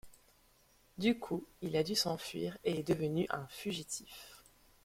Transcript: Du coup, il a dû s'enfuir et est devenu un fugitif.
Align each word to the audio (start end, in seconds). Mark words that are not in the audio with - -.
Du 0.97 1.19
coup, 1.19 1.45
il 1.61 1.75
a 1.75 1.83
dû 1.83 1.93
s'enfuir 1.93 2.57
et 2.63 2.79
est 2.79 2.87
devenu 2.87 3.27
un 3.29 3.45
fugitif. 3.51 4.43